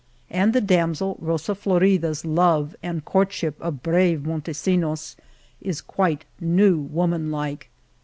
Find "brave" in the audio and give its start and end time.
3.83-4.21